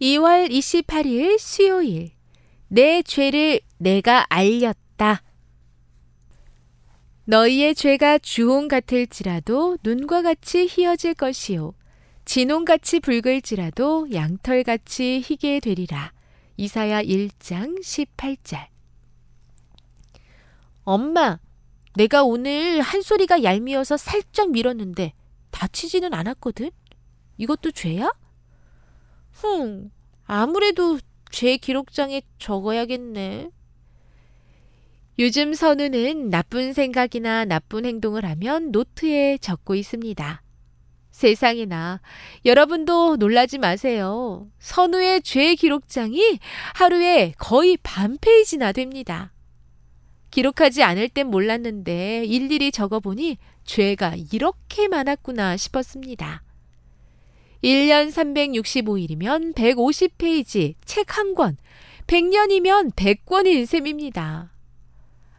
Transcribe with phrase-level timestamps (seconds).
[0.00, 2.12] 2월 28일 수요일.
[2.68, 5.22] 내 죄를 내가 알렸다.
[7.24, 11.74] 너희의 죄가 주홍 같을지라도 눈과 같이 희어질 것이요.
[12.24, 16.12] 진홍같이 붉을지라도 양털같이 희게 되리라.
[16.56, 18.68] 이사야 1장 18절.
[20.84, 21.38] 엄마,
[21.94, 25.12] 내가 오늘 한 소리가 얄미워서 살짝 밀었는데
[25.50, 26.70] 다치지는 않았거든?
[27.36, 28.10] 이것도 죄야?
[29.40, 29.90] 흥,
[30.24, 30.98] 아무래도
[31.30, 33.50] 죄 기록장에 적어야겠네.
[35.20, 40.42] 요즘 선우는 나쁜 생각이나 나쁜 행동을 하면 노트에 적고 있습니다.
[41.10, 42.00] 세상에나
[42.44, 44.48] 여러분도 놀라지 마세요.
[44.58, 46.38] 선우의 죄 기록장이
[46.74, 49.32] 하루에 거의 반 페이지나 됩니다.
[50.30, 56.42] 기록하지 않을 땐 몰랐는데 일일이 적어보니 죄가 이렇게 많았구나 싶었습니다.
[57.62, 61.56] 1년 365일이면 150페이지 책 한 권,
[62.06, 64.52] 100년이면 100권인 셈입니다.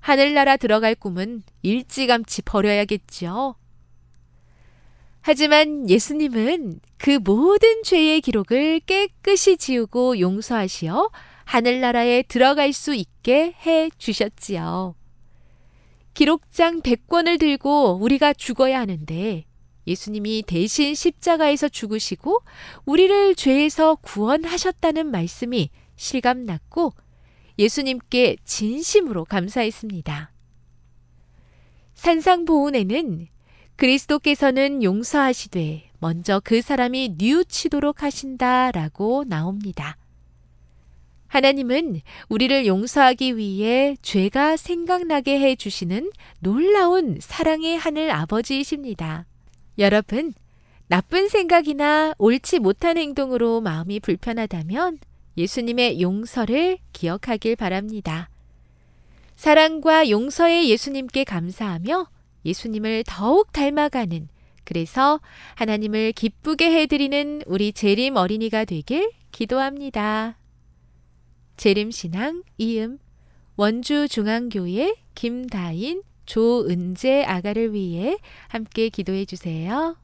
[0.00, 3.54] 하늘나라 들어갈 꿈은 일찌감치 버려야겠죠.
[5.20, 11.10] 하지만 예수님은 그 모든 죄의 기록을 깨끗이 지우고 용서하시어
[11.44, 14.94] 하늘나라에 들어갈 수 있게 해 주셨지요.
[16.14, 19.44] 기록장 100권을 들고 우리가 죽어야 하는데
[19.90, 22.42] 예수님이 대신 십자가에서 죽으시고
[22.86, 26.94] 우리를 죄에서 구원하셨다는 말씀이 실감났고
[27.58, 30.32] 예수님께 진심으로 감사했습니다.
[31.94, 33.26] 산상보훈에는
[33.76, 39.96] 그리스도께서는 용서하시되 먼저 그 사람이 뉘우치도록 하신다 라고 나옵니다.
[41.28, 46.10] 하나님은 우리를 용서하기 위해 죄가 생각나게 해 주시는
[46.40, 49.26] 놀라운 사랑의 하늘 아버지이십니다.
[49.80, 50.34] 여러분,
[50.88, 54.98] 나쁜 생각이나 옳지 못한 행동으로 마음이 불편하다면
[55.38, 58.28] 예수님의 용서를 기억하길 바랍니다.
[59.36, 62.08] 사랑과 용서의 예수님께 감사하며
[62.44, 64.28] 예수님을 더욱 닮아가는
[64.64, 65.18] 그래서
[65.54, 70.36] 하나님을 기쁘게 해드리는 우리 재림 어린이가 되길 기도합니다.
[71.56, 72.98] 재림신앙 이음
[73.56, 79.96] 원주 중앙교회 김다인 조은재 아가를 위해 함께 기도해 주세요.